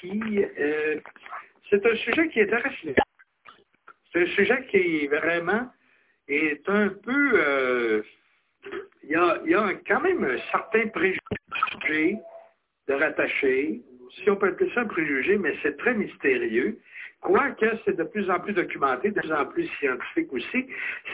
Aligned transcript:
qui... 0.00 0.44
euh, 0.58 1.00
c'est 1.70 1.84
un 1.84 1.96
sujet 1.96 2.28
qui 2.28 2.40
intéresse 2.40 2.82
les 2.84 2.94
C'est 4.12 4.22
un 4.22 4.26
sujet 4.26 4.66
qui 4.70 5.06
vraiment 5.06 5.70
est 6.28 6.68
un 6.68 6.88
peu... 6.88 7.30
euh, 7.34 8.02
il, 9.02 9.10
y 9.10 9.50
y 9.50 9.54
a 9.54 9.74
quand 9.86 10.00
même 10.00 10.24
un 10.24 10.38
certain 10.50 10.88
préjugé 10.88 12.18
de 12.88 12.94
rattacher, 12.94 13.82
si 14.14 14.30
on 14.30 14.36
peut 14.36 14.48
appeler 14.48 14.70
ça 14.74 14.80
un 14.80 14.86
préjugé, 14.86 15.36
mais 15.36 15.54
c'est 15.62 15.76
très 15.76 15.94
mystérieux. 15.94 16.78
Quoique 17.20 17.66
c'est 17.84 17.96
de 17.96 18.04
plus 18.04 18.30
en 18.30 18.40
plus 18.40 18.52
documenté, 18.52 19.10
de 19.10 19.20
plus 19.20 19.32
en 19.32 19.46
plus 19.46 19.66
scientifique 19.78 20.32
aussi, 20.32 20.66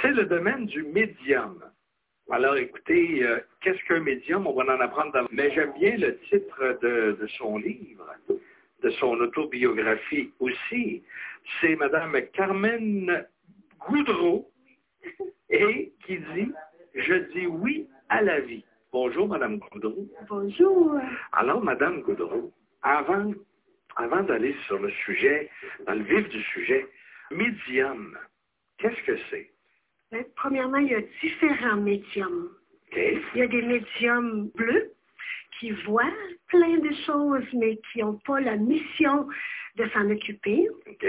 c'est 0.03 0.13
le 0.13 0.25
domaine 0.27 0.67
du 0.67 0.83
médium. 0.85 1.63
Alors 2.31 2.57
écoutez, 2.57 3.23
euh, 3.23 3.39
qu'est-ce 3.61 3.83
qu'un 3.85 4.01
médium? 4.01 4.47
On 4.47 4.55
va 4.55 4.65
en 4.65 4.81
apprendre 4.81 5.13
dans... 5.13 5.27
Mais 5.31 5.53
j'aime 5.53 5.73
bien 5.79 5.97
le 5.97 6.19
titre 6.21 6.79
de, 6.81 7.17
de 7.21 7.27
son 7.39 7.59
livre, 7.59 8.11
de 8.83 8.91
son 8.91 9.13
autobiographie 9.21 10.33
aussi. 10.41 11.03
C'est 11.61 11.77
Madame 11.77 12.17
Carmen 12.33 13.27
Goudreau 13.79 14.51
et 15.51 15.93
qui 16.07 16.19
dit 16.19 16.53
«Je 16.95 17.15
dis 17.33 17.47
oui 17.47 17.87
à 18.09 18.23
la 18.23 18.41
vie». 18.41 18.65
Bonjour 18.93 19.29
Madame 19.29 19.59
Goudreau. 19.59 20.07
Bonjour. 20.29 20.99
Alors, 21.33 21.63
Madame 21.63 22.01
Goudreau, 22.03 22.53
avant, 22.83 23.33
avant 23.97 24.23
d'aller 24.23 24.55
sur 24.67 24.79
le 24.79 24.91
sujet, 25.05 25.51
dans 25.87 25.95
le 25.95 26.05
vif 26.05 26.29
du 26.29 26.41
sujet, 26.43 26.87
médium, 27.31 28.17
qu'est-ce 28.79 29.03
que 29.05 29.19
c'est? 29.31 29.51
Ben, 30.15 30.25
premièrement, 30.37 30.79
il 30.79 30.93
y 30.93 30.95
a 30.95 31.01
différents 31.21 31.75
médiums. 31.75 32.49
Il 32.95 33.21
y 33.35 33.43
a 33.43 33.49
des 33.49 33.63
médiums 33.63 34.49
bleus 34.55 34.93
qui 35.59 35.73
voient 35.87 36.15
plein 36.47 36.79
de 36.79 36.95
choses, 37.05 37.43
mais 37.53 37.81
qui 37.91 37.99
n'ont 37.99 38.21
pas 38.25 38.39
la 38.39 38.57
mission 38.57 39.27
de 39.75 39.89
s'en 39.89 40.09
occuper. 40.09 40.69
OK? 40.87 41.07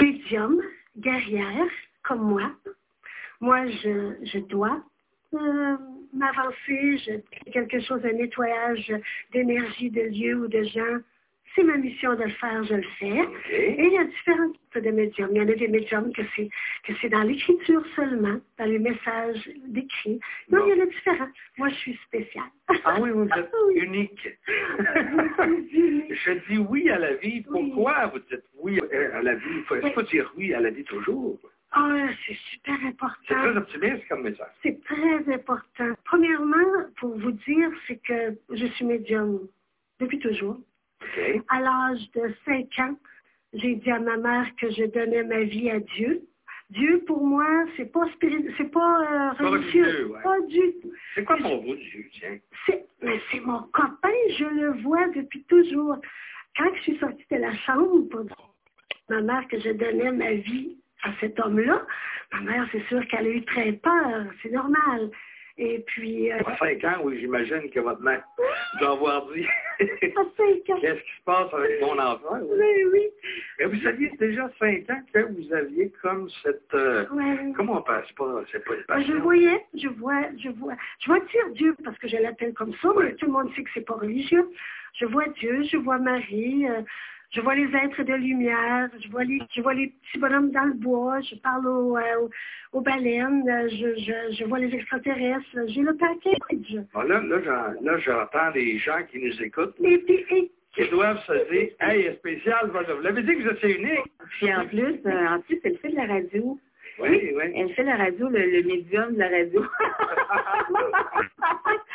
Médiums, 0.00 0.60
guerrières, 0.98 1.70
comme 2.02 2.22
moi. 2.22 2.50
Moi, 3.40 3.68
je, 3.68 4.16
je 4.24 4.40
dois 4.40 4.82
euh, 5.34 5.76
m'avancer, 6.12 6.98
je 6.98 7.12
fais 7.44 7.50
quelque 7.52 7.78
chose, 7.78 8.04
un 8.04 8.14
nettoyage 8.14 8.92
d'énergie, 9.32 9.90
de 9.90 10.02
lieux 10.02 10.34
ou 10.34 10.48
de 10.48 10.64
gens. 10.64 10.98
C'est 11.54 11.64
ma 11.64 11.76
mission 11.76 12.14
de 12.14 12.22
le 12.24 12.30
faire, 12.30 12.62
je 12.64 12.74
le 12.74 12.82
fais. 12.98 13.18
Et 13.50 13.84
il 13.84 13.92
y 13.92 13.98
a 13.98 14.04
différents 14.04 14.52
types 14.72 14.84
de 14.84 14.90
médiums. 14.90 15.30
Il 15.32 15.38
y 15.38 15.40
en 15.40 15.48
a 15.48 15.54
des 15.54 15.66
médiums 15.68 16.12
que 16.12 16.22
c'est 16.36 16.48
que 16.84 16.92
c'est 17.00 17.08
dans 17.08 17.22
l'écriture 17.24 17.82
seulement, 17.96 18.38
dans 18.58 18.64
les 18.66 18.78
messages 18.78 19.50
décrits. 19.66 20.20
Non, 20.48 20.64
il 20.66 20.76
y 20.76 20.80
en 20.80 20.84
a 20.84 20.86
différents. 20.86 21.28
Moi, 21.58 21.68
je 21.70 21.74
suis 21.74 21.98
spéciale. 22.06 22.44
Ah 22.84 23.00
oui, 23.00 23.10
vous 23.10 23.24
êtes 23.24 23.50
Oui. 23.66 23.80
unique. 23.82 24.28
Je 26.10 26.32
dis 26.48 26.58
oui 26.58 26.88
à 26.90 26.98
la 26.98 27.14
vie. 27.14 27.40
Pourquoi 27.42 28.06
vous 28.06 28.18
dites 28.20 28.44
oui 28.58 28.80
à 29.12 29.22
la 29.22 29.34
vie? 29.34 29.44
Il 29.82 29.92
faut, 29.92 30.02
dire 30.02 30.32
oui 30.36 30.54
à 30.54 30.60
la 30.60 30.70
vie 30.70 30.84
toujours. 30.84 31.38
Ah, 31.72 32.06
c'est 32.26 32.34
super 32.50 32.76
C'est 32.80 32.86
important. 32.88 33.16
très 33.28 33.56
optimiste 33.56 34.08
comme 34.08 34.22
message. 34.22 34.48
C'est 34.62 34.82
très 34.84 35.32
important. 35.34 35.94
Premièrement, 36.04 36.84
pour 36.98 37.16
vous 37.18 37.30
dire, 37.32 37.70
c'est 37.86 38.00
que 38.02 38.36
je 38.52 38.66
suis 38.66 38.84
médium 38.84 39.40
depuis 40.00 40.18
toujours. 40.18 40.58
À 41.48 41.60
l'âge 41.60 42.10
de 42.14 42.34
5 42.44 42.66
ans, 42.78 42.96
j'ai 43.52 43.74
dit 43.76 43.90
à 43.90 43.98
ma 43.98 44.16
mère 44.16 44.46
que 44.60 44.70
je 44.70 44.84
donnais 44.84 45.24
ma 45.24 45.40
vie 45.42 45.70
à 45.70 45.80
Dieu. 45.80 46.22
Dieu, 46.70 47.02
pour 47.04 47.26
moi, 47.26 47.46
c'est 47.76 47.90
pas 47.90 48.06
c'est 48.56 48.70
pas 48.70 49.32
euh, 49.32 49.34
Pas 49.34 49.50
religieux. 49.50 50.06
ouais. 50.06 50.22
Pas 50.22 50.40
du 50.42 50.60
tout. 50.80 50.92
C'est 51.14 51.24
quoi 51.24 51.36
pour 51.38 51.62
vous, 51.62 51.74
Dieu, 51.74 52.06
tiens? 52.12 52.38
C'est, 52.64 52.86
mais 53.02 53.20
c'est 53.30 53.40
mon 53.40 53.62
copain, 53.72 54.08
je 54.38 54.44
le 54.44 54.80
vois 54.82 55.08
depuis 55.08 55.42
toujours. 55.44 55.96
Quand 56.56 56.72
je 56.76 56.80
suis 56.82 56.98
sortie 56.98 57.24
de 57.30 57.36
la 57.38 57.54
chambre 57.56 58.08
pour 58.08 58.24
dire 58.24 58.36
à 59.08 59.14
ma 59.14 59.20
mère 59.20 59.48
que 59.48 59.58
je 59.58 59.70
donnais 59.70 60.12
ma 60.12 60.32
vie 60.34 60.76
à 61.02 61.10
cet 61.18 61.40
homme-là, 61.40 61.84
ma 62.32 62.40
mère, 62.40 62.68
c'est 62.70 62.84
sûr 62.86 63.04
qu'elle 63.08 63.26
a 63.26 63.30
eu 63.30 63.44
très 63.44 63.72
peur, 63.72 64.26
c'est 64.42 64.52
normal. 64.52 65.10
Et 65.58 65.80
puis, 65.86 66.32
euh, 66.32 66.38
À 66.46 66.56
5 66.56 66.84
ans, 66.84 67.00
oui, 67.04 67.18
j'imagine 67.20 67.68
que 67.70 67.80
votre 67.80 68.00
mère 68.00 68.22
doit 68.80 68.92
avoir 68.92 69.26
dit 69.32 69.44
à 69.80 69.84
5 70.36 70.70
ans, 70.70 70.80
Qu'est-ce 70.80 71.00
qui 71.00 71.16
se 71.18 71.24
passe 71.24 71.52
avec 71.52 71.80
mon 71.82 71.98
enfant? 71.98 72.38
oui? 72.42 72.58
oui, 72.58 72.84
oui. 72.92 73.08
Mais 73.58 73.64
vous 73.66 73.80
saviez 73.82 74.10
déjà 74.18 74.48
5 74.58 74.88
ans 74.90 75.02
que 75.12 75.18
vous 75.20 75.52
aviez 75.52 75.90
comme 76.02 76.28
cette... 76.42 76.72
euh, 76.74 77.04
Ouais. 77.12 77.52
comment 77.56 77.78
on 77.78 77.82
passe 77.82 78.10
pas? 78.12 78.42
C'est 78.52 78.64
pas 78.64 78.74
une 78.74 78.84
Ben, 78.88 79.00
Je 79.00 79.06
passion. 79.06 79.20
voyais, 79.22 79.64
je 79.74 79.88
vois, 79.88 80.22
je 80.42 80.48
vois, 80.50 80.74
je 81.00 81.06
vois 81.06 81.20
dire 81.20 81.50
Dieu 81.54 81.76
parce 81.84 81.98
que 81.98 82.08
je 82.08 82.16
l'appelle 82.16 82.54
comme 82.54 82.72
ça, 82.80 82.88
mais 82.98 83.14
tout 83.16 83.26
le 83.26 83.32
monde 83.32 83.50
sait 83.54 83.62
que 83.62 83.70
c'est 83.74 83.86
pas 83.86 83.94
religieux. 83.94 84.48
Je 84.98 85.04
vois 85.06 85.26
Dieu, 85.38 85.62
je 85.64 85.76
vois 85.76 85.98
Marie, 85.98 86.66
euh, 86.68 86.80
je 87.32 87.40
vois 87.40 87.54
les 87.54 87.68
êtres 87.76 88.02
de 88.02 88.14
lumière, 88.14 88.88
je 89.02 89.08
vois 89.10 89.24
les, 89.24 89.40
je 89.54 89.60
vois 89.62 89.74
les 89.74 89.88
petits 89.88 90.18
bonhommes 90.18 90.50
dans 90.50 90.64
le 90.64 90.74
bois, 90.74 91.20
je 91.20 91.36
parle 91.36 91.66
aux, 91.66 91.96
euh, 91.96 92.02
aux, 92.22 92.30
aux 92.78 92.80
baleines, 92.80 93.44
je, 93.70 93.94
je, 94.00 94.34
je 94.36 94.44
vois 94.44 94.58
les 94.58 94.74
extraterrestres, 94.74 95.44
j'ai 95.68 95.82
le 95.82 95.96
package. 95.96 96.84
Bon, 96.92 97.02
là, 97.02 97.20
là, 97.22 97.74
là, 97.80 97.98
j'entends 97.98 98.50
des 98.52 98.78
gens 98.78 99.00
qui 99.10 99.18
nous 99.20 99.42
écoutent, 99.42 99.74
Et 99.80 99.98
puis, 99.98 100.24
et- 100.30 100.50
qui 100.72 100.88
doivent 100.88 101.20
se 101.26 101.50
dire, 101.52 101.68
hey, 101.80 102.14
spécial, 102.16 102.68
voilà. 102.70 102.94
vous 102.94 103.02
l'avez 103.02 103.22
dit 103.22 103.36
que 103.36 103.42
vous 103.42 103.50
étiez 103.50 103.76
unique. 103.76 104.04
Puis 104.38 104.54
en 104.54 104.66
plus, 104.66 105.00
euh, 105.04 105.26
en 105.28 105.40
plus, 105.40 105.58
elle 105.64 105.76
fait 105.78 105.88
de 105.90 105.96
la 105.96 106.06
radio. 106.06 106.58
Oui, 107.00 107.32
oui. 107.34 107.42
Elle 107.56 107.72
fait 107.74 107.82
de 107.82 107.88
la 107.88 107.96
radio, 107.96 108.28
le, 108.28 108.38
le 108.38 108.62
médium 108.62 109.14
de 109.14 109.18
la 109.18 109.28
radio. 109.30 109.64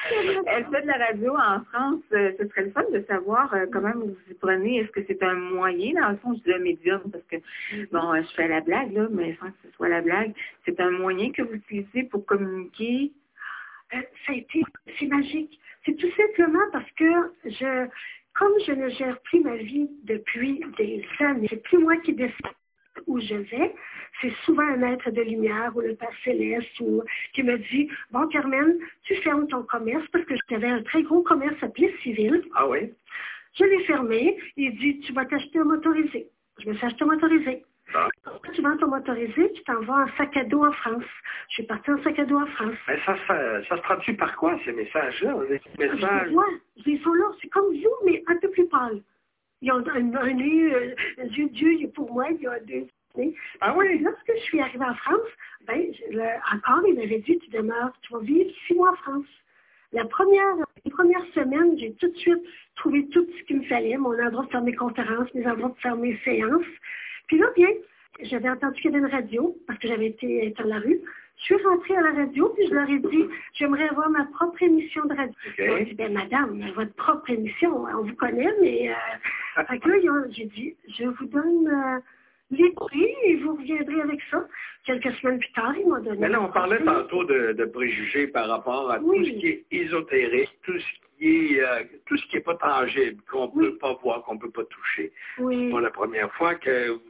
elle 0.48 0.66
fait 0.66 0.82
de 0.82 0.88
la 0.88 1.06
radio 1.06 1.36
en 1.36 1.64
France. 1.66 2.02
Euh, 2.14 2.32
ce 2.40 2.48
serait 2.48 2.64
le 2.66 2.72
fun 2.72 2.84
de 2.92 3.04
savoir 3.08 3.54
euh, 3.54 3.66
comment 3.72 3.92
vous 3.96 4.16
y 4.30 4.34
prenez. 4.36 4.80
Est-ce 4.80 4.92
que 4.92 5.02
c'est 5.08 5.22
un 5.24 5.36
moyen, 5.36 5.94
dans 6.00 6.10
le 6.10 6.18
fond, 6.18 6.34
je 6.36 6.44
dis 6.44 6.50
le 6.50 6.60
médium, 6.60 7.02
parce 7.12 7.24
que, 7.26 7.38
bon, 7.92 8.14
euh, 8.14 8.22
je 8.22 8.36
fais 8.36 8.48
la 8.48 8.62
blague, 8.62 8.94
là, 8.94 9.08
mais 9.12 9.36
sans 9.40 9.48
que 9.48 9.58
ce 9.64 9.72
soit 9.76 9.90
la 9.90 10.02
blague. 10.02 10.34
C'est 10.66 10.80
un 10.80 10.92
moyen 10.92 11.32
que 11.32 11.42
vous 11.42 11.56
utilisez 11.56 12.04
pour 12.04 12.26
communiquer. 12.26 13.12
Ça 13.92 14.34
a 14.34 14.34
été, 14.34 14.64
c'est 15.00 15.08
magique. 15.08 15.60
C'est 15.86 15.96
tout 15.96 16.12
simplement 16.18 16.64
parce 16.72 16.90
que 16.92 17.12
je, 17.46 17.88
comme 18.34 18.54
je 18.66 18.72
ne 18.74 18.90
gère 18.90 19.20
plus 19.22 19.42
ma 19.42 19.56
vie 19.56 19.90
depuis 20.04 20.62
des 20.78 21.06
années, 21.20 21.48
c'est 21.50 21.64
plus 21.64 21.78
moi 21.78 21.96
qui 21.98 22.14
décide 22.14 22.46
où 23.08 23.20
je 23.20 23.36
vais, 23.36 23.74
c'est 24.22 24.32
souvent 24.46 24.64
un 24.64 24.82
être 24.84 25.12
de 25.12 25.22
lumière 25.22 25.72
ou 25.76 25.82
le 25.82 25.96
Père 25.96 26.10
Céleste 26.24 26.80
ou, 26.80 27.04
qui 27.34 27.44
me 27.44 27.58
dit, 27.58 27.90
bon 28.12 28.28
Carmen, 28.28 28.78
tu 29.04 29.16
fermes 29.18 29.48
ton 29.48 29.64
commerce 29.64 30.08
parce 30.12 30.26
que 30.26 30.36
j'avais 30.50 30.68
un 30.70 30.84
très 30.84 31.04
gros 31.04 31.22
commerce 31.22 31.62
à 31.62 31.68
pied 31.70 31.94
civil. 32.02 32.44
Ah 32.56 32.68
oui? 32.68 32.92
Je 33.58 33.64
l'ai 33.64 33.84
fermé. 33.86 34.38
Il 34.58 34.78
dit, 34.78 35.00
tu 35.02 35.14
vas 35.14 35.26
t'acheter 35.26 35.60
un 35.60 35.64
motorisé. 35.66 36.28
Je 36.62 36.70
me 36.70 36.76
suis 36.76 36.86
acheté 36.86 37.04
un 37.04 37.08
motorisé. 37.08 37.64
Ah. 37.94 38.10
Tu 38.54 38.62
vends 38.62 38.76
ton 38.78 38.88
motorisé, 38.88 39.52
tu 39.54 39.64
t'en 39.64 39.80
vas 39.82 40.06
en 40.06 40.18
sac 40.18 40.36
à 40.38 40.44
dos 40.44 40.66
en 40.66 40.72
France. 40.72 41.04
Je 41.50 41.54
suis 41.54 41.64
partie 41.64 41.92
en 41.92 42.02
sac 42.02 42.18
à 42.18 42.26
dos 42.26 42.40
en 42.40 42.46
France. 42.48 42.76
Mais 42.88 43.00
ça, 43.06 43.16
se- 43.16 43.68
ça 43.68 43.78
se 43.78 43.82
traduit 43.84 44.14
par 44.14 44.36
quoi, 44.36 44.60
ces 44.66 44.72
messages-là? 44.74 45.36
Les 45.78 45.88
messages... 45.90 46.32
vois, 46.32 46.48
ils 46.86 47.00
sont 47.02 47.14
là, 47.14 47.26
c'est 47.42 47.48
comme 47.50 47.72
vous, 47.74 47.96
mais 48.06 48.24
un 48.28 48.38
peu 48.38 48.50
plus 48.50 48.68
pâle. 48.68 49.02
Ils 49.62 49.72
ont 49.72 49.84
un, 49.88 50.16
un 50.16 50.34
nez, 50.34 50.74
euh, 50.74 50.96
un 51.20 51.26
il 51.28 51.84
est 51.84 51.94
pour 51.94 52.12
moi, 52.12 52.26
il 52.32 52.42
y 52.42 52.48
a 52.48 52.60
deux 52.60 52.88
Ah 53.62 53.74
oui? 53.78 54.00
lorsque 54.00 54.32
je 54.36 54.42
suis 54.44 54.60
arrivée 54.60 54.86
en 54.86 54.96
France, 54.96 55.30
ben, 55.68 55.82
le- 56.12 56.56
encore, 56.56 56.88
il 56.88 56.96
m'avait 56.96 57.20
dit, 57.20 57.40
tu 57.40 57.50
demeures, 57.50 57.94
tu 58.02 58.14
vas 58.14 58.20
vivre 58.20 58.50
six 58.68 58.74
mois 58.76 58.92
en 58.92 58.96
France. 58.96 59.26
La 59.94 60.06
première, 60.06 60.56
les 60.84 60.92
premières 60.92 61.26
semaines, 61.34 61.78
j'ai 61.78 61.94
tout 61.94 62.08
de 62.10 62.18
suite 62.18 62.44
trouvé 62.76 63.08
tout 63.10 63.26
ce 63.38 63.44
qu'il 63.44 63.60
me 63.60 63.64
fallait, 63.66 63.98
mon 63.98 64.18
endroit 64.20 64.46
de 64.46 64.50
faire 64.52 64.62
mes 64.62 64.76
conférences, 64.76 65.34
mes 65.34 65.48
endroits 65.48 65.70
de 65.70 65.80
faire 65.82 65.96
mes 65.96 66.18
séances. 66.26 66.66
Puis 67.28 67.38
là, 67.38 67.48
bien, 67.56 67.70
j'avais 68.22 68.50
entendu 68.50 68.82
qu'il 68.82 68.92
y 68.92 68.96
avait 68.96 69.06
une 69.06 69.12
radio, 69.12 69.56
parce 69.68 69.80
que 69.80 69.88
j'avais 69.88 70.08
été 70.08 70.54
à 70.58 70.64
la 70.64 70.80
rue. 70.80 71.00
Je 71.38 71.44
suis 71.44 71.56
rentrée 71.66 71.96
à 71.98 72.02
la 72.02 72.12
radio, 72.14 72.50
puis 72.56 72.68
je 72.68 72.74
leur 72.74 72.90
ai 72.90 73.00
dit, 73.00 73.26
j'aimerais 73.54 73.90
avoir 73.90 74.10
ma 74.10 74.26
propre 74.26 74.62
émission 74.64 75.06
de 75.06 75.16
radio. 75.16 75.34
Ils 75.58 75.72
ont 75.72 75.84
dit, 75.84 75.94
ben 75.94 76.14
madame, 76.14 76.72
votre 76.76 76.94
propre 76.94 77.30
émission, 77.30 77.86
on 77.86 78.04
vous 78.04 78.16
connaît, 78.16 78.54
mais... 78.62 78.90
Euh... 78.90 79.64
fait 79.70 79.80
que 79.80 79.90
là, 79.90 80.24
j'ai 80.30 80.46
dit, 80.46 80.76
je 80.98 81.06
vous 81.06 81.26
donne 81.26 81.68
euh, 81.68 82.00
les 82.52 82.72
prix 82.74 83.08
et 83.26 83.36
vous 83.38 83.56
reviendrez 83.56 84.02
avec 84.02 84.20
ça. 84.32 84.46
Quelques 84.86 85.12
semaines 85.16 85.40
plus 85.40 85.52
tard, 85.54 85.76
ils 85.78 85.88
m'ont 85.88 86.02
donné... 86.02 86.18
Mais 86.20 86.30
là, 86.30 86.42
on 86.42 86.52
parlait 86.52 86.84
tantôt 86.84 87.24
de, 87.24 87.54
de 87.54 87.66
préjugés 87.66 88.28
par 88.28 88.48
rapport 88.48 88.92
à 88.92 89.00
Oui. 89.00 89.18
tout 89.18 89.26
ce 89.26 89.40
qui 89.40 89.48
est 89.48 89.66
ésotérique, 89.72 90.52
tout 90.64 90.78
ce 90.80 90.86
qui 91.18 91.56
est, 91.56 91.62
euh, 91.64 91.84
tout 92.06 92.18
ce 92.18 92.26
qui 92.28 92.38
est 92.38 92.42
pas 92.42 92.56
tangible, 92.56 93.22
qu'on 93.30 93.52
Oui. 93.56 93.66
peut 93.72 93.78
pas 93.78 93.94
voir, 94.04 94.22
qu'on 94.24 94.38
peut 94.38 94.52
pas 94.52 94.66
toucher. 94.66 95.12
Oui. 95.40 95.66
C'est 95.68 95.72
pas 95.74 95.82
la 95.82 95.90
première 95.92 96.32
fois 96.34 96.56
que 96.56 96.90
vous 96.90 97.02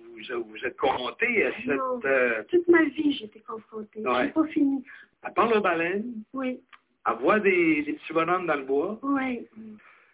vous 0.47 0.65
êtes 0.65 0.77
confronté 0.77 1.43
à 1.45 1.49
Non. 1.49 1.99
cette... 2.01 2.05
euh, 2.05 2.43
Toute 2.49 2.67
ma 2.69 2.83
vie, 2.85 3.11
j'étais 3.11 3.41
confrontée. 3.41 3.99
Ouais. 4.07 4.29
Pas 4.29 4.45
fini. 4.45 4.81
à 5.23 5.31
part 5.31 5.53
le 5.53 5.59
baleine, 5.59 6.13
Oui, 6.33 6.61
à 7.03 7.13
voir 7.15 7.41
des, 7.41 7.81
des 7.83 7.93
petits 7.93 8.13
bonhommes 8.13 8.45
dans 8.47 8.55
le 8.55 8.63
bois. 8.63 8.97
oui. 9.03 9.45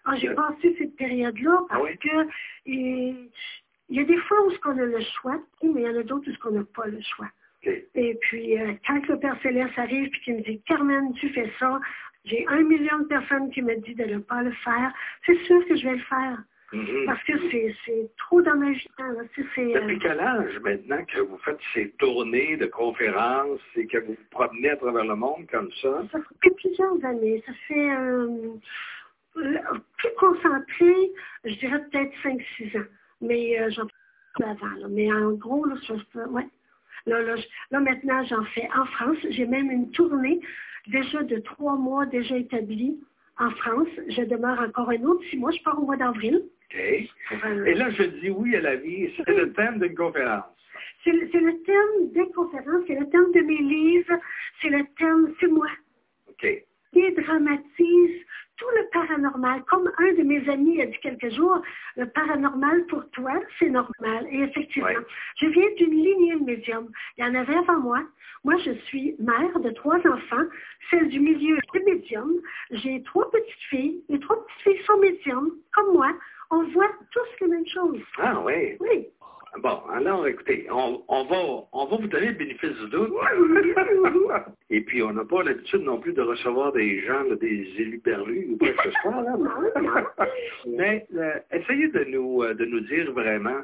Ah, 0.03 0.15
j'ai 0.15 0.29
Euh. 0.29 0.33
passé 0.33 0.75
cette 0.79 0.95
période-là 0.95 1.59
Ah 1.69 1.75
parce 1.77 1.83
oui? 1.83 1.97
que 1.99 2.27
et, 2.65 3.13
il 3.91 3.97
y 3.97 3.99
a 3.99 4.05
des 4.05 4.17
fois 4.17 4.37
où 4.47 4.51
on 4.65 4.77
a 4.77 4.85
le 4.85 5.01
choix, 5.01 5.37
mais 5.61 5.81
il 5.81 5.85
y 5.85 5.89
en 5.89 5.99
a 5.99 6.03
d'autres 6.03 6.31
où 6.31 6.47
on 6.47 6.51
n'a 6.51 6.63
pas 6.63 6.87
le 6.87 6.99
choix. 7.01 7.27
Et 7.63 8.17
puis, 8.21 8.57
euh, 8.57 8.73
quand 8.87 9.05
le 9.07 9.19
Père 9.19 9.37
Céleste 9.43 9.77
arrive 9.77 10.07
et 10.07 10.19
qu'il 10.23 10.35
me 10.37 10.41
dit, 10.41 10.61
Carmen, 10.65 11.13
tu 11.13 11.29
fais 11.29 11.51
ça, 11.59 11.79
j'ai 12.23 12.45
un 12.47 12.63
million 12.63 12.99
de 12.99 13.05
personnes 13.05 13.51
qui 13.51 13.61
me 13.61 13.75
disent 13.81 13.97
de 13.97 14.05
ne 14.05 14.19
pas 14.19 14.41
le 14.43 14.51
faire, 14.63 14.93
c'est 15.25 15.37
sûr 15.43 15.63
que 15.67 15.75
je 15.75 15.83
vais 15.83 15.95
le 15.95 16.03
faire. 16.03 16.37
Mhm. 16.73 17.05
Parce 17.05 17.21
que 17.23 17.33
c'est 17.51 17.75
c'est 17.85 18.09
trop 18.17 18.41
dans 18.41 18.55
ma 18.55 18.71
vie. 18.71 18.87
c'est, 18.97 19.75
euh, 19.75 19.81
Depuis 19.81 19.99
quel 19.99 20.21
âge 20.21 20.57
maintenant 20.61 21.03
que 21.03 21.19
vous 21.19 21.37
faites 21.39 21.59
ces 21.73 21.89
tournées 21.99 22.55
de 22.55 22.67
conférences 22.67 23.59
et 23.75 23.85
que 23.87 23.97
vous 23.97 24.13
vous 24.13 24.29
promenez 24.29 24.69
à 24.69 24.77
travers 24.77 25.03
le 25.03 25.15
monde 25.15 25.47
comme 25.51 25.69
ça? 25.81 26.07
Ça 26.13 26.19
fait 26.41 26.55
plusieurs 26.55 27.03
années. 27.03 27.43
Ça 27.45 27.51
fait 27.67 27.91
euh, 27.91 28.53
plus 29.35 30.15
concentré, 30.17 31.11
je 31.43 31.55
dirais 31.55 31.83
peut-être 31.91 32.13
5-6 32.23 32.79
ans. 32.79 32.85
Mais 33.21 33.59
euh, 33.59 33.69
j'en 33.71 33.87
fais 34.37 34.43
avant. 34.45 34.67
Là. 34.79 34.87
Mais 34.89 35.11
en 35.11 35.31
gros, 35.33 35.65
là, 35.65 35.75
je 35.87 35.93
fais- 36.11 36.25
ouais. 36.29 36.47
Là, 37.05 37.21
là, 37.21 37.35
je- 37.35 37.47
là, 37.71 37.79
maintenant, 37.79 38.23
j'en 38.25 38.43
fais 38.45 38.67
en 38.75 38.85
France. 38.85 39.17
J'ai 39.29 39.45
même 39.45 39.71
une 39.71 39.89
tournée 39.91 40.39
déjà 40.87 41.23
de 41.23 41.37
trois 41.39 41.75
mois 41.75 42.05
déjà 42.05 42.37
établie 42.37 42.99
en 43.39 43.49
France. 43.51 43.87
Je 44.09 44.21
demeure 44.23 44.59
encore 44.59 44.89
un 44.89 45.01
autre 45.03 45.23
six 45.29 45.37
mois. 45.37 45.51
Je 45.51 45.61
pars 45.63 45.79
au 45.81 45.85
mois 45.85 45.97
d'avril. 45.97 46.43
Un- 47.43 47.65
Et 47.65 47.73
là, 47.73 47.89
je 47.89 48.03
dis 48.03 48.29
oui 48.29 48.55
à 48.55 48.61
la 48.61 48.75
vie. 48.77 49.09
C'est 49.25 49.35
le 49.35 49.51
thème 49.53 49.79
d'une 49.79 49.95
conférence. 49.95 50.45
C'est 51.03 51.11
le, 51.11 51.27
c'est 51.31 51.39
le 51.39 51.59
thème 51.63 52.11
des 52.13 52.31
conférences, 52.31 52.83
c'est 52.87 52.95
le 52.99 53.09
thème 53.09 53.31
de 53.33 53.41
mes 53.41 53.57
livres, 53.57 54.13
c'est 54.61 54.69
le 54.69 54.83
thème, 54.97 55.33
c'est 55.39 55.47
moi. 55.47 55.67
OK. 56.29 56.63
dédramatise 56.93 58.25
tout 58.61 58.69
le 58.77 58.87
paranormal. 58.93 59.63
Comme 59.63 59.91
un 59.97 60.13
de 60.13 60.21
mes 60.21 60.47
amis 60.47 60.79
a 60.81 60.85
dit 60.85 60.99
quelques 61.01 61.29
jours, 61.31 61.59
le 61.97 62.05
paranormal 62.05 62.85
pour 62.85 63.09
toi, 63.09 63.33
c'est 63.57 63.69
normal. 63.69 64.27
Et 64.31 64.41
effectivement, 64.43 64.87
Ouais. 64.87 64.95
je 65.41 65.47
viens 65.47 65.69
d'une 65.77 65.91
lignée 65.91 66.35
de 66.35 66.43
médium. 66.43 66.89
Il 67.17 67.25
y 67.25 67.27
en 67.27 67.33
avait 67.33 67.55
avant 67.55 67.79
moi. 67.79 68.03
Moi, 68.43 68.57
je 68.65 68.71
suis 68.85 69.15
mère 69.19 69.59
de 69.59 69.69
trois 69.71 69.97
enfants. 70.07 70.45
Celle 70.91 71.09
du 71.09 71.19
milieu 71.19 71.57
est 71.73 71.83
médium. 71.85 72.31
J'ai 72.71 73.01
trois 73.03 73.29
petites 73.31 73.63
filles. 73.69 74.03
Les 74.09 74.19
trois 74.19 74.37
petites 74.45 74.61
filles 74.61 74.85
sont 74.85 74.97
médiums, 74.99 75.51
comme 75.73 75.93
moi. 75.93 76.11
On 76.51 76.63
voit 76.71 76.91
tous 77.11 77.41
les 77.41 77.47
mêmes 77.47 77.67
choses. 77.67 78.01
Ah 78.19 78.39
oui. 78.45 78.77
Oui. 78.79 79.07
Bon, 79.59 79.81
alors 79.93 80.25
écoutez, 80.27 80.65
on, 80.71 81.03
on 81.09 81.25
va, 81.25 81.67
on 81.73 81.85
va 81.85 81.97
vous 81.97 82.07
donner 82.07 82.27
le 82.27 82.33
bénéfice 82.33 82.71
du 82.71 82.89
doute. 82.89 83.11
Et 84.69 84.81
puis, 84.81 85.03
on 85.03 85.11
n'a 85.11 85.25
pas 85.25 85.43
l'habitude 85.43 85.81
non 85.81 85.99
plus 85.99 86.13
de 86.13 86.21
recevoir 86.21 86.71
des 86.71 87.01
gens, 87.01 87.23
là, 87.23 87.35
des 87.35 87.67
élus 87.77 87.99
perlus 87.99 88.47
ou 88.51 88.57
quoi 88.57 88.69
que 88.69 88.83
ce 88.83 88.91
soit. 89.01 89.21
Là. 89.21 90.13
Mais 90.67 91.05
euh, 91.15 91.33
essayez 91.51 91.89
de 91.89 92.05
nous, 92.05 92.43
euh, 92.43 92.53
de 92.53 92.65
nous 92.65 92.79
dire 92.81 93.11
vraiment 93.11 93.59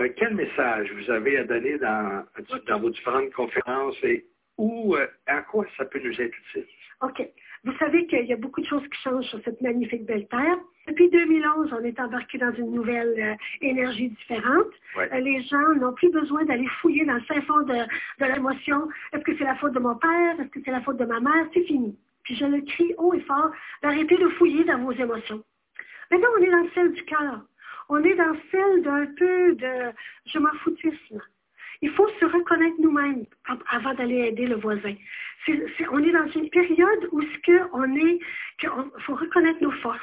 euh, 0.00 0.08
quel 0.16 0.34
message 0.34 0.90
vous 0.92 1.10
avez 1.10 1.38
à 1.38 1.44
donner 1.44 1.78
dans, 1.78 2.24
dans 2.66 2.80
vos 2.80 2.90
différentes 2.90 3.32
conférences 3.32 3.96
et 4.02 4.26
où, 4.58 4.96
euh, 4.96 5.06
à 5.26 5.42
quoi 5.42 5.64
ça 5.76 5.84
peut 5.84 6.00
nous 6.02 6.20
être 6.20 6.34
utile? 6.48 6.66
OK. 7.02 7.22
Vous 7.64 7.76
savez 7.78 8.06
qu'il 8.06 8.26
y 8.26 8.32
a 8.32 8.36
beaucoup 8.36 8.60
de 8.60 8.66
choses 8.66 8.86
qui 8.88 9.00
changent 9.02 9.26
sur 9.26 9.40
cette 9.44 9.60
magnifique 9.60 10.04
belle 10.04 10.26
terre. 10.28 10.58
Depuis 10.86 11.08
2011, 11.10 11.72
on 11.72 11.84
est 11.84 11.98
embarqué 11.98 12.36
dans 12.38 12.52
une 12.52 12.72
nouvelle 12.72 13.14
euh, 13.18 13.34
énergie 13.62 14.08
différente. 14.10 14.66
Ouais. 14.96 15.08
Euh, 15.12 15.20
les 15.20 15.42
gens 15.42 15.74
n'ont 15.76 15.94
plus 15.94 16.10
besoin 16.10 16.44
d'aller 16.44 16.66
fouiller 16.82 17.04
dans 17.06 17.14
le 17.14 17.20
fin 17.22 17.40
fond 17.42 17.60
de, 17.62 17.74
de 17.74 18.24
l'émotion. 18.34 18.88
Est-ce 19.12 19.22
que 19.24 19.36
c'est 19.38 19.44
la 19.44 19.54
faute 19.56 19.72
de 19.72 19.78
mon 19.80 19.94
père? 19.96 20.38
Est-ce 20.40 20.48
que 20.50 20.60
c'est 20.64 20.70
la 20.70 20.82
faute 20.82 20.98
de 20.98 21.04
ma 21.06 21.20
mère? 21.20 21.46
C'est 21.54 21.64
fini. 21.64 21.96
Puis 22.24 22.36
je 22.36 22.44
le 22.46 22.60
crie 22.62 22.94
haut 22.98 23.14
et 23.14 23.20
fort 23.20 23.50
d'arrêter 23.82 24.16
de 24.16 24.28
fouiller 24.28 24.64
dans 24.64 24.78
vos 24.78 24.92
émotions. 24.92 25.42
Maintenant, 26.10 26.28
on 26.38 26.42
est 26.42 26.50
dans 26.50 26.68
celle 26.74 26.92
du 26.92 27.02
cœur. 27.04 27.40
On 27.88 28.02
est 28.02 28.14
dans 28.14 28.34
celle 28.50 28.82
d'un 28.82 29.06
peu 29.18 29.54
de 29.54 29.92
je 30.26 30.38
m'en 30.38 30.52
foutisme. 30.62 31.20
Il 31.82 31.90
faut 31.90 32.08
se 32.20 32.24
reconnaître 32.24 32.76
nous-mêmes 32.78 33.24
av- 33.48 33.62
avant 33.70 33.94
d'aller 33.94 34.26
aider 34.28 34.46
le 34.46 34.56
voisin. 34.56 34.94
On 35.90 35.98
est 36.02 36.12
dans 36.12 36.28
une 36.28 36.48
période 36.50 37.08
où 37.12 37.20
ce 37.20 37.38
que 37.46 37.60
on 37.72 37.94
est, 37.96 38.18
qu'il 38.58 38.70
faut 39.00 39.14
reconnaître 39.14 39.62
nos 39.62 39.70
forces. 39.72 40.00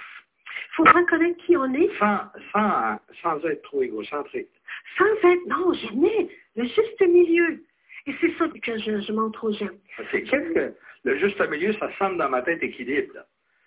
Il 0.83 0.89
faut 0.91 0.97
reconnaître 0.97 1.37
qui 1.45 1.55
on 1.57 1.73
est 1.73 1.89
Sans, 1.99 2.19
sans, 2.51 2.99
sans 3.21 3.45
être 3.47 3.61
trop 3.63 3.81
égocentrique. 3.83 4.49
sans 4.97 5.05
être, 5.29 5.45
non, 5.47 5.73
jamais, 5.73 6.27
le 6.55 6.63
juste 6.65 7.01
milieu. 7.01 7.63
Et 8.07 8.13
c'est 8.19 8.31
ça 8.37 8.47
que 8.47 8.77
je, 8.79 8.99
je 9.01 9.11
montre 9.13 9.43
aux 9.43 9.51
gens. 9.53 9.69
C'est 10.11 10.23
qu'est-ce 10.23 10.53
que 10.53 10.73
le 11.03 11.17
juste 11.19 11.39
milieu, 11.49 11.73
ça 11.73 11.89
semble 11.99 12.17
dans 12.17 12.29
ma 12.29 12.41
tête 12.41 12.63
équilibre. 12.63 13.13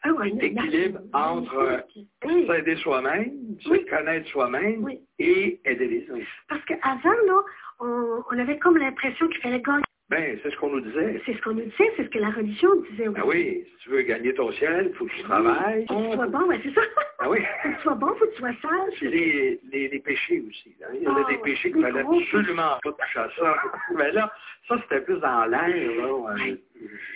Ah 0.03 0.13
ouais, 0.13 0.29
Équilibre 0.41 1.01
entre, 1.15 1.85
Oui, 2.27 2.47
S'aider 2.47 2.77
soi-même, 2.77 3.31
se 3.61 3.89
connaître 3.89 4.29
soi-même 4.29 4.83
Oui. 4.85 5.01
et 5.19 5.61
aider 5.65 5.87
les 5.87 6.11
autres. 6.11 6.27
parce 6.49 6.63
qu'avant, 6.67 7.11
là, 7.27 7.41
on, 7.81 8.23
on 8.31 8.39
avait 8.39 8.59
comme 8.59 8.77
l'impression 8.77 9.29
qu'il 9.29 9.41
fallait 9.41 9.63
gagner. 9.63 9.83
Ben, 10.15 10.39
c'est 10.43 10.51
ce 10.51 10.57
qu'on 10.59 10.71
nous 10.71 10.81
disait. 10.81 11.21
C'est 11.27 11.35
ce 11.35 11.41
qu'on 11.43 11.55
nous 11.55 11.63
disait, 11.65 11.91
c'est 11.97 12.05
ce 12.05 12.09
que 12.11 12.19
la 12.19 12.31
religion 12.31 12.69
disait 12.91 13.09
aussi. 13.09 13.21
Ben 13.21 13.27
oui, 13.27 13.65
si 13.69 13.77
tu 13.85 13.91
veux 13.91 14.03
gagner 14.03 14.33
ton 14.35 14.53
ciel, 14.53 14.89
il 14.91 14.95
faut 14.97 15.07
que 15.07 15.13
tu 15.13 15.23
travailles. 15.25 15.85
Faut 15.89 15.97
que 15.97 16.11
tu 16.11 16.15
sois 16.15 16.27
bon, 16.29 16.49
c'est 16.63 16.73
ça. 16.75 16.81
Ah 17.19 17.31
oui. 17.31 17.39
Faut 17.63 17.69
que 17.71 17.75
tu 17.75 17.83
sois 17.83 17.95
bon, 17.95 18.07
faut 18.15 18.27
que 18.27 18.31
tu 18.33 18.39
sois 18.39 18.53
sage. 18.63 19.01
Les, 19.03 19.59
les, 19.73 19.89
les 19.89 19.99
péchés 19.99 20.41
aussi. 20.49 20.73
hein. 20.85 20.93
Il 20.95 21.03
y 21.03 21.09
en 21.09 21.17
a 21.17 21.23
Ah, 21.25 21.29
des 21.31 21.35
ouais. 21.37 21.43
péchés 21.43 21.73
qu'il 21.73 21.83
fallait 21.83 22.01
absolument 22.01 22.79
pas 22.85 22.93
toucher 22.93 23.19
à 23.19 23.29
ça. 23.39 23.57
Mais 23.97 24.13
là, 24.13 24.33
ça, 24.69 24.77
c'était 24.83 25.01
plus 25.01 25.19
dans 25.19 25.45
l'air 25.47 25.69
là, 25.69 26.37
euh, 26.39 26.57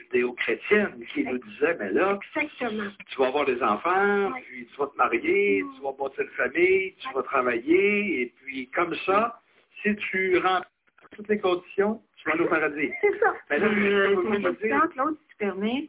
judéo-chrétienne 0.03 1.05
qui 1.13 1.25
nous 1.25 1.39
disait, 1.39 1.77
mais 1.79 1.91
là, 1.93 2.19
Exactement. 2.37 2.91
tu 3.09 3.19
vas 3.19 3.27
avoir 3.29 3.45
des 3.47 3.63
enfants, 3.63 4.33
Ouais. 4.33 4.43
puis 4.51 4.67
tu 4.67 4.77
vas 4.79 4.87
te 4.87 4.97
marier, 4.97 5.63
tu 5.77 5.83
vas 5.83 5.93
bâtir 5.93 6.25
une 6.25 6.31
famille, 6.31 6.95
tu 6.99 7.09
vas 7.15 7.23
travailler, 7.23 8.23
et 8.23 8.33
puis 8.45 8.69
comme 8.75 8.95
ça, 9.07 9.41
si 9.83 9.95
tu 10.11 10.37
remplis 10.39 10.69
toutes 11.17 11.29
les 11.29 11.39
conditions, 11.39 12.03
paradis. 12.49 12.91
C'est 13.01 13.19
ça. 13.19 13.35
Là, 13.59 13.67
Euh, 13.67 14.15
vous 14.15 14.23
dire. 14.67 14.89
Claude, 14.93 15.17
si 15.21 15.29
tu 15.29 15.37
permets. 15.39 15.89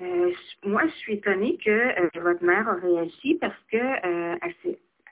Euh, 0.00 0.30
je- 0.30 0.68
moi, 0.68 0.82
je 0.86 0.92
suis 0.92 1.14
étonnée 1.14 1.58
que 1.64 1.70
euh, 1.70 2.08
votre 2.20 2.44
mère 2.44 2.68
a 2.68 2.74
réagi 2.74 3.34
parce 3.40 3.58
que 3.72 3.76
euh, 3.76 4.34
à, 4.40 4.48
ce- 4.62 4.68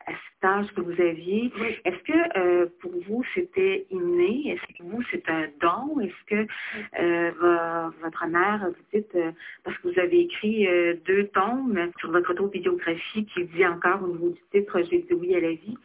à 0.07 0.13
cet 0.13 0.45
âge 0.45 0.67
que 0.75 0.81
vous 0.83 1.01
aviez, 1.01 1.51
Oui. 1.59 1.77
est-ce 1.85 2.03
que 2.05 2.39
euh, 2.39 2.67
pour 2.81 2.93
vous 3.09 3.25
c'était 3.35 3.87
inné? 3.91 4.53
Est-ce 4.53 4.61
que 4.75 4.79
pour 4.83 4.91
vous 4.91 5.03
c'est 5.11 5.29
un 5.29 5.49
don? 5.61 5.99
Est-ce 6.01 6.25
que 6.27 6.47
euh, 7.01 7.31
vo- 7.41 7.97
votre 8.03 8.27
mère, 8.29 8.65
vous 8.69 8.99
dites, 8.99 9.15
euh, 9.17 9.33
parce 9.65 9.77
que 9.79 9.89
vous 9.89 9.99
avez 9.99 10.21
écrit 10.21 10.69
euh, 10.69 10.95
deux 11.07 11.27
tomes 11.29 11.91
sur 11.99 12.13
votre 12.13 12.31
autobiographie 12.33 13.25
qui 13.27 13.45
dit 13.47 13.67
encore 13.67 14.03
au 14.05 14.09
niveau 14.09 14.31
du 14.31 14.41
titre 14.53 14.81
J'ai 14.91 14.99
dit 14.99 15.15
oui 15.15 15.35
à 15.35 15.41
la 15.41 15.51
vie. 15.53 15.79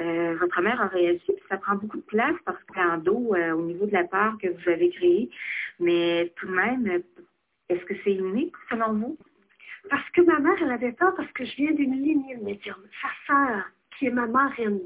Euh, 0.00 0.36
votre 0.38 0.60
mère 0.60 0.80
a 0.80 0.88
réagi, 0.88 1.24
puis 1.26 1.44
ça 1.48 1.56
prend 1.56 1.76
beaucoup 1.76 1.96
de 1.96 2.02
place 2.02 2.36
parce 2.44 2.62
que 2.64 2.78
en 2.78 2.98
dos, 2.98 3.34
euh, 3.34 3.52
au 3.52 3.62
niveau 3.62 3.86
de 3.86 3.92
la 3.92 4.04
part 4.04 4.36
que 4.38 4.48
vous 4.48 4.68
avez 4.70 4.90
créée, 4.90 5.30
mais 5.80 6.32
tout 6.36 6.46
de 6.46 6.52
même, 6.52 7.02
est-ce 7.68 7.84
que 7.84 7.94
c'est 8.04 8.12
inné 8.12 8.52
selon 8.70 8.92
vous? 8.92 9.18
Parce 9.88 10.08
que 10.10 10.20
ma 10.22 10.38
mère, 10.38 10.56
elle 10.60 10.72
avait 10.72 10.92
peur 10.92 11.14
parce 11.16 11.30
que 11.32 11.44
je 11.44 11.56
viens 11.56 11.72
d'une 11.72 11.94
lignée 12.02 12.36
de 12.36 12.44
médium. 12.44 12.76
Sa 13.00 13.08
sœur, 13.26 13.64
qui 13.98 14.06
est 14.06 14.10
ma 14.10 14.26
marraine, 14.26 14.80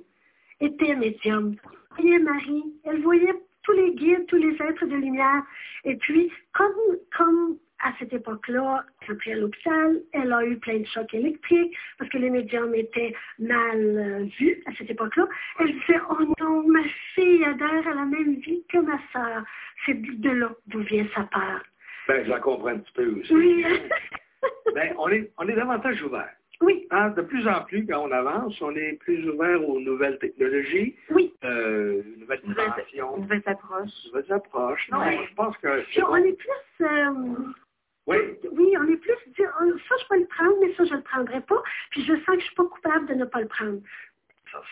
était 0.61 0.95
médium. 0.95 1.57
Elle 1.99 2.03
voyait 2.03 2.19
Marie, 2.21 2.75
elle 2.85 3.03
voyait 3.03 3.35
tous 3.63 3.73
les 3.73 3.95
guides, 3.95 4.27
tous 4.27 4.37
les 4.37 4.55
êtres 4.63 4.87
de 4.87 4.95
lumière. 4.95 5.43
Et 5.85 5.97
puis, 5.97 6.31
comme, 6.53 6.99
comme 7.17 7.59
à 7.83 7.93
cette 7.99 8.13
époque-là, 8.13 8.85
après 9.09 9.33
à 9.33 9.37
l'hôpital, 9.37 10.01
elle 10.13 10.33
a 10.33 10.45
eu 10.45 10.57
plein 10.59 10.79
de 10.81 10.87
chocs 10.87 11.13
électriques 11.15 11.77
parce 11.99 12.11
que 12.11 12.19
les 12.19 12.31
médiums 12.31 12.75
étaient 12.75 13.15
mal 13.39 13.79
euh, 13.81 14.25
vus 14.39 14.63
à 14.67 14.73
cette 14.77 14.91
époque-là. 14.91 15.27
Elle 15.61 15.73
disait, 15.73 16.01
oh 16.11 16.19
non, 16.41 16.67
ma 16.69 16.83
fille 17.15 17.45
adhère 17.45 17.89
à 17.89 17.95
la 17.95 18.05
même 18.05 18.35
vie 18.37 18.63
que 18.69 18.79
ma 18.79 18.99
sœur. 19.13 19.43
C'est 19.87 19.95
de 20.01 20.31
là 20.31 20.51
d'où 20.67 20.81
vient 20.81 21.07
sa 21.15 21.23
peur. 21.25 21.63
Ben, 22.09 22.25
je 22.25 22.31
la 22.31 22.39
comprends 22.41 22.69
un 22.69 22.79
petit 22.79 22.93
peu 22.93 23.07
aussi. 23.21 23.35
Oui. 23.35 23.65
Ben, 24.75 24.95
on 24.99 25.09
est, 25.11 25.31
on 25.37 25.47
est 25.49 25.55
davantage 25.55 26.03
ouvert. 26.03 26.31
oui, 26.63 26.87
Hein, 26.91 27.11
de 27.11 27.21
plus 27.21 27.47
en 27.47 27.63
plus, 27.65 27.87
quand 27.87 28.07
on 28.09 28.11
avance, 28.11 28.59
on 28.63 28.75
est 28.75 28.95
plus 29.01 29.29
ouvert 29.29 29.63
aux 29.69 29.79
nouvelles 29.81 30.19
technologies, 30.19 30.97
oui. 31.11 31.35
euh, 31.45 32.03
nouvelles 32.19 32.41
Nouvelle, 32.45 32.73
dimensions, 32.77 33.19
nouvelle 33.19 33.43
approche. 33.45 33.91
nouvelles 34.07 34.33
approches. 34.33 34.89
Non, 34.91 34.99
Ouais. 35.01 35.19
je 35.29 35.35
pense 35.35 35.57
que 35.59 35.83
Puis 35.91 36.03
on 36.05 36.17
est 36.17 36.33
plus, 36.39 36.87
euh, 36.87 37.13
Oui, 38.11 38.19
oui, 38.53 38.75
on 38.79 38.89
est 38.89 38.97
plus, 38.97 39.15
dit, 39.29 39.43
oh, 39.61 39.79
ça 39.89 39.95
je 40.01 40.07
peux 40.09 40.19
le 40.21 40.27
prendre, 40.27 40.57
mais 40.61 40.75
ça 40.75 40.85
je 40.85 40.95
le 40.95 41.03
prendrai 41.03 41.41
pas. 41.43 41.63
Puis 41.91 42.03
je 42.05 42.15
sens 42.17 42.27
que 42.27 42.41
je 42.41 42.45
suis 42.47 42.55
pas 42.55 42.65
coupable 42.65 43.07
de 43.07 43.15
ne 43.15 43.25
pas 43.25 43.41
le 43.41 43.49
prendre. 43.49 43.81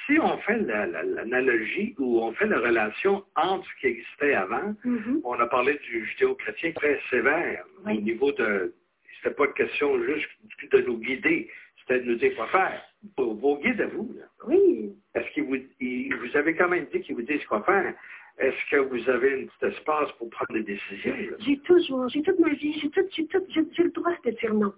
si 0.07 0.19
on 0.21 0.37
fait 0.39 0.59
la- 0.59 0.87
la- 0.87 1.05
l'analogie 1.05 1.95
ou 1.99 2.21
on 2.21 2.33
fait 2.33 2.47
la 2.47 2.59
relation 2.59 3.25
entre 3.37 3.65
ce 3.71 3.81
qui 3.81 3.87
existait 3.87 4.35
avant, 4.35 4.75
Mhm. 4.85 5.21
on 5.25 5.35
a 5.39 5.47
parlé 5.47 5.79
du 5.89 6.05
judéo-chrétien 6.05 6.73
très 6.73 7.01
sévère 7.11 7.65
Oui. 7.87 7.99
au 7.99 8.01
niveau 8.01 8.33
de... 8.33 8.75
C'était 9.23 9.35
pas 9.37 9.47
une 9.47 9.53
question 9.55 10.03
juste 10.05 10.29
de 10.73 10.81
nous 10.83 10.99
guider, 10.99 11.49
c'était 11.81 12.01
de 12.01 12.07
nous 12.11 12.17
dire 12.17 12.35
quoi 12.37 12.49
faire. 12.49 12.83
Vos, 13.17 13.57
guides 13.59 13.81
à 13.81 13.87
vous, 13.87 14.13
là, 14.19 14.25
Oui, 14.49 14.93
est-ce 15.15 15.33
que 15.35 15.41
vous, 15.43 15.57
ils- 15.81 16.13
vous 16.15 16.37
avez 16.37 16.57
quand 16.57 16.69
même 16.69 16.87
dit 16.93 17.01
qu'ils 17.01 17.15
vous 17.15 17.23
disent 17.23 17.45
quoi 17.47 17.63
faire? 17.63 17.95
Est-ce 18.39 18.71
que 18.71 18.77
vous 18.77 19.11
avez 19.11 19.43
un 19.43 19.47
petit 19.47 19.67
espace 19.67 20.13
pour 20.13 20.31
prendre 20.31 20.53
des 20.53 20.63
décisions? 20.63 21.15
j'ai 21.41 21.59
toujours, 21.59 22.09
j'ai 22.09 22.23
toute 22.23 22.39
ma 22.39 22.51
vie, 22.51 22.79
j'ai 22.81 22.89
tout, 22.91 23.01
j'ai 23.11 23.27
tout, 23.27 23.43
j'ai 23.51 23.83
le 23.83 23.91
droit 23.91 24.13
de 24.25 24.31
dire 24.31 24.55
non. 24.55 24.73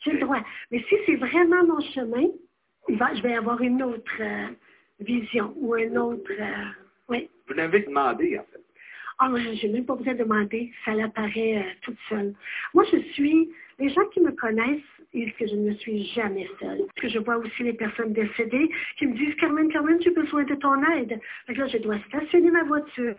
J'ai 0.00 0.12
le 0.12 0.20
droit. 0.20 0.40
Mais 0.70 0.82
si 0.88 0.96
c'est 1.06 1.16
vraiment 1.16 1.64
mon 1.64 1.80
chemin, 1.80 2.28
va, 2.88 3.14
je 3.14 3.22
vais 3.22 3.34
avoir 3.34 3.60
une 3.60 3.82
autre 3.82 4.20
euh, 4.20 4.48
vision 5.00 5.52
ou 5.56 5.74
un 5.74 5.94
autre, 5.96 6.30
euh, 6.38 6.64
oui. 7.08 7.30
Vous 7.46 7.54
l'avez 7.54 7.80
demandé, 7.80 8.38
en 8.38 8.44
fait. 8.44 8.62
Ah, 9.18 9.28
moi, 9.28 9.40
j'ai 9.54 9.68
même 9.68 9.84
pas 9.84 9.96
besoin 9.96 10.14
de 10.14 10.20
demander, 10.20 10.72
ça 10.84 10.94
l'apparaît 10.94 11.58
euh, 11.58 11.70
toute 11.82 11.98
seule. 12.08 12.34
Moi, 12.74 12.84
je 12.92 12.98
suis, 13.12 13.50
les 13.78 13.88
gens 13.88 14.06
qui 14.12 14.20
me 14.20 14.30
connaissent 14.32 14.80
et 15.14 15.30
que 15.32 15.46
je 15.46 15.54
ne 15.54 15.72
suis 15.74 16.04
jamais 16.14 16.46
seule. 16.60 16.78
Parce 16.78 17.00
que 17.00 17.08
je 17.08 17.18
vois 17.18 17.36
aussi 17.38 17.62
les 17.62 17.72
personnes 17.72 18.12
décédées 18.12 18.70
qui 18.98 19.06
me 19.06 19.16
disent, 19.16 19.34
Carmen, 19.36 19.68
Carmen, 19.72 20.00
j'ai 20.02 20.10
besoin 20.10 20.44
de 20.44 20.54
ton 20.54 20.82
aide. 20.92 21.18
Là, 21.48 21.66
je 21.66 21.78
dois 21.78 21.98
stationner 22.08 22.50
ma 22.50 22.64
voiture. 22.64 23.14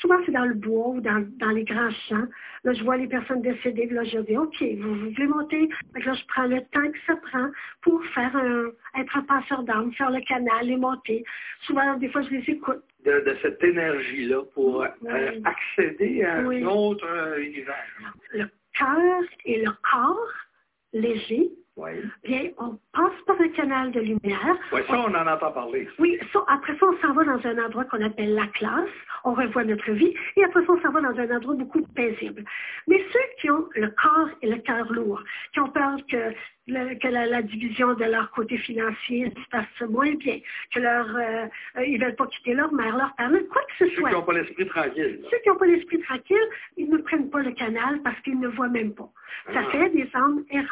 Souvent, 0.00 0.16
c'est 0.26 0.32
dans 0.32 0.46
le 0.46 0.54
bois 0.54 0.88
ou 0.88 1.00
dans, 1.00 1.24
dans, 1.38 1.50
les 1.50 1.64
grands 1.64 1.90
champs. 2.08 2.26
Là, 2.64 2.72
je 2.72 2.82
vois 2.82 2.96
les 2.96 3.06
personnes 3.06 3.42
décédées. 3.42 3.86
Là, 3.86 4.02
je 4.04 4.18
dis, 4.18 4.36
OK, 4.36 4.56
vous, 4.78 4.94
vous 4.94 5.10
voulez 5.10 5.26
monter? 5.28 5.68
Là, 5.94 6.12
je 6.14 6.26
prends 6.26 6.46
le 6.46 6.60
temps 6.72 6.90
que 6.90 6.98
ça 7.06 7.16
prend 7.16 7.50
pour 7.82 8.04
faire 8.06 8.34
un, 8.34 8.70
être 9.00 9.16
un 9.16 9.22
passeur 9.22 9.62
d'âme, 9.62 9.92
faire 9.92 10.10
le 10.10 10.20
canal 10.22 10.68
et 10.68 10.76
monter. 10.76 11.24
Souvent, 11.62 11.96
des 11.98 12.08
fois, 12.08 12.22
je 12.22 12.30
les 12.30 12.44
écoute. 12.48 12.82
De, 13.04 13.12
de 13.20 13.36
cette 13.42 13.62
énergie-là 13.62 14.42
pour 14.54 14.80
oui. 14.80 15.08
euh, 15.08 15.40
accéder 15.44 16.24
à 16.24 16.40
oui. 16.42 16.64
un 16.64 16.66
autre 16.66 17.06
euh, 17.06 17.38
univers. 17.38 17.86
Le 18.32 18.46
cœur 18.76 19.22
et 19.44 19.62
le 19.62 19.70
corps 19.82 20.47
léger 20.92 21.50
oui. 21.78 21.90
Bien, 22.24 22.50
on 22.58 22.78
passe 22.92 23.18
par 23.26 23.40
un 23.40 23.48
canal 23.48 23.90
de 23.92 24.00
lumière. 24.00 24.56
Oui, 24.72 24.80
ça, 24.86 24.98
on 25.00 25.14
en 25.14 25.26
entend 25.26 25.52
parler. 25.52 25.88
Oui, 25.98 26.18
ça, 26.32 26.40
après 26.48 26.76
ça, 26.78 26.86
on 26.86 26.96
s'en 27.00 27.14
va 27.14 27.24
dans 27.24 27.46
un 27.46 27.64
endroit 27.64 27.84
qu'on 27.84 28.02
appelle 28.04 28.34
la 28.34 28.46
classe. 28.48 28.90
On 29.24 29.32
revoit 29.34 29.64
notre 29.64 29.90
vie. 29.92 30.14
Et 30.36 30.44
après 30.44 30.64
ça, 30.66 30.72
on 30.72 30.80
s'en 30.82 30.90
va 30.92 31.00
dans 31.00 31.18
un 31.18 31.36
endroit 31.36 31.54
beaucoup 31.54 31.82
paisible. 31.94 32.44
Mais 32.86 33.02
ceux 33.12 33.18
qui 33.40 33.50
ont 33.50 33.68
le 33.74 33.88
corps 33.88 34.28
et 34.42 34.48
le 34.50 34.58
cœur 34.58 34.92
lourd, 34.92 35.22
qui 35.52 35.60
ont 35.60 35.68
peur 35.70 35.96
que, 36.10 36.32
le, 36.68 36.94
que 36.98 37.08
la, 37.08 37.26
la, 37.26 37.42
division 37.42 37.94
de 37.94 38.04
leur 38.04 38.30
côté 38.32 38.58
financier 38.58 39.32
se 39.34 39.48
passe 39.50 39.88
moins 39.88 40.14
bien, 40.14 40.38
que 40.74 40.80
leur, 40.80 41.06
euh, 41.16 41.84
ils 41.84 41.98
veulent 42.00 42.14
pas 42.16 42.26
quitter 42.26 42.54
leur 42.54 42.72
mère, 42.72 42.96
leur 42.96 43.14
père, 43.16 43.30
quoi 43.50 43.62
que 43.62 43.84
ce 43.86 43.90
ceux 43.94 44.00
soit. 44.00 44.10
Ceux 44.10 44.14
qui 44.14 44.14
n'ont 44.20 44.24
pas 44.26 44.32
l'esprit 44.34 44.66
tranquille. 44.66 45.20
Ceux 45.30 45.38
qui 45.38 45.48
n'ont 45.48 45.56
pas 45.56 45.66
l'esprit 45.66 46.00
tranquille, 46.00 46.48
ils 46.76 46.90
ne 46.90 46.98
prennent 46.98 47.30
pas 47.30 47.42
le 47.42 47.52
canal 47.52 48.00
parce 48.02 48.20
qu'ils 48.20 48.38
ne 48.38 48.48
voient 48.48 48.68
même 48.68 48.94
pas. 48.94 49.10
Ça 49.52 49.60
Ah. 49.66 49.70
fait 49.70 49.90
des 49.90 50.08
âmes 50.14 50.44
errantes. 50.50 50.68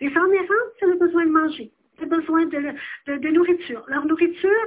Les 0.00 0.10
femmes 0.10 0.32
errantes, 0.32 0.72
c'est 0.78 0.86
le 0.86 0.96
besoin 0.96 1.26
de 1.26 1.30
manger, 1.30 1.70
le 2.00 2.06
besoin 2.06 2.46
de, 2.46 2.74
de, 3.06 3.16
de, 3.16 3.28
nourriture. 3.28 3.84
Leur 3.88 4.04
nourriture, 4.06 4.66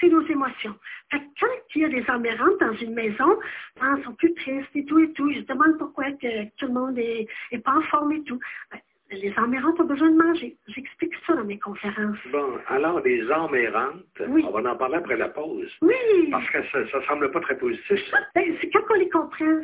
c'est 0.00 0.08
nos 0.08 0.24
émotions. 0.26 0.74
Fait 1.10 1.18
que 1.18 1.24
quand 1.40 1.46
il 1.74 1.82
y 1.82 1.84
a 1.84 1.88
des 1.88 2.08
âmes 2.08 2.26
errantes 2.26 2.60
dans 2.60 2.74
une 2.74 2.94
maison, 2.94 3.38
elles 3.76 4.04
sont 4.04 4.14
plus 4.14 4.34
tristes 4.34 4.74
et 4.74 4.84
tout 4.84 4.98
et 4.98 5.12
tout. 5.12 5.30
Je 5.32 5.40
demande 5.40 5.78
pourquoi 5.78 6.12
que 6.12 6.44
tout 6.56 6.66
le 6.66 6.72
monde 6.72 6.98
est, 6.98 7.26
est 7.50 7.58
pas 7.58 7.76
en 7.76 7.82
forme 7.82 8.12
et 8.12 8.22
tout. 8.22 8.38
Ben, 8.70 8.78
les 9.10 9.32
âmes 9.38 9.54
errantes 9.54 9.80
ont 9.80 9.84
besoin 9.84 10.10
de 10.10 10.16
manger. 10.16 10.56
J'explique 10.68 11.14
ça 11.26 11.34
dans 11.34 11.44
mes 11.44 11.58
conférences. 11.58 12.18
Bon, 12.30 12.58
alors 12.68 13.00
les 13.00 13.22
âmes 13.30 13.54
errantes, 13.54 14.20
oui. 14.28 14.44
on 14.46 14.50
va 14.50 14.70
en 14.70 14.76
parler 14.76 14.96
après 14.96 15.16
la 15.16 15.28
pause. 15.28 15.70
Oui. 15.80 15.94
Parce 16.30 16.48
que 16.50 16.62
ça, 16.70 16.90
ça 16.90 17.06
semble 17.06 17.30
pas 17.30 17.40
très 17.40 17.56
positif. 17.56 17.98
Ça. 18.10 18.18
Ben, 18.34 18.54
c'est 18.60 18.70
quand 18.70 18.84
on 18.90 18.94
les 18.94 19.08
comprend. 19.08 19.60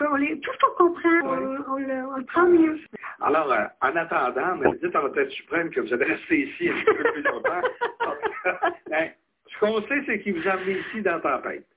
On 0.00 0.16
les, 0.16 0.38
tout 0.40 0.50
ce 0.52 0.58
qu'on 0.58 0.86
comprend, 0.86 1.08
on, 1.24 1.28
on, 1.28 1.76
le, 1.78 2.06
on, 2.06 2.16
le, 2.16 2.24
prend 2.24 2.46
mieux. 2.46 2.78
Alors, 3.20 3.52
euh, 3.52 3.64
en 3.82 3.96
attendant, 3.96 4.56
mais 4.56 4.70
dites 4.82 4.94
à 4.94 5.00
votre 5.00 5.14
tête 5.14 5.30
suprême 5.30 5.70
que 5.70 5.80
vous 5.80 5.92
allez 5.92 6.04
rester 6.04 6.48
ici 6.48 6.68
un 6.68 6.74
petit 6.74 6.84
peu 6.84 7.12
plus 7.12 7.22
longtemps. 7.22 7.60
ben, 8.90 9.10
ce 9.46 9.58
qu'on 9.58 9.82
sait, 9.88 10.02
c'est 10.06 10.20
qu'il 10.20 10.40
vous 10.40 10.48
a 10.48 10.52
amené 10.52 10.78
ici 10.78 11.02
dans 11.02 11.20
Tempête. 11.20 11.66